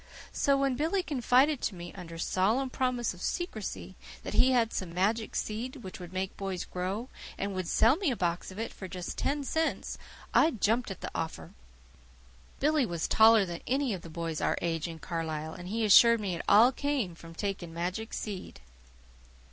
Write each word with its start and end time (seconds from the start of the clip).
So 0.33 0.57
when 0.57 0.75
Billy 0.75 1.03
confided 1.03 1.61
to 1.61 1.75
me, 1.75 1.93
under 1.93 2.17
solemn 2.17 2.71
promise 2.71 3.13
of 3.13 3.21
secrecy, 3.21 3.93
that 4.23 4.33
he 4.33 4.49
had 4.49 4.73
some 4.73 4.95
"magic 4.95 5.35
seed," 5.35 5.83
which 5.83 5.99
would 5.99 6.11
make 6.11 6.35
boys 6.37 6.65
grow, 6.65 7.09
and 7.37 7.53
would 7.53 7.67
sell 7.67 7.97
me 7.97 8.09
a 8.09 8.15
box 8.15 8.49
of 8.49 8.57
it 8.57 8.73
for 8.73 8.87
ten 8.87 9.43
cents, 9.43 9.99
I 10.33 10.49
jumped 10.49 10.89
at 10.89 11.01
the 11.01 11.11
offer. 11.13 11.53
Billy 12.59 12.83
was 12.83 13.07
taller 13.07 13.45
than 13.45 13.61
any 13.67 13.95
boy 13.95 14.31
of 14.31 14.39
his 14.39 14.43
age 14.63 14.87
in 14.87 14.97
Carlisle, 14.97 15.53
and 15.53 15.67
he 15.67 15.85
assured 15.85 16.19
me 16.19 16.33
it 16.33 16.41
all 16.49 16.71
came 16.71 17.13
from 17.13 17.35
taking 17.35 17.71
magic 17.71 18.11
seed. 18.15 18.59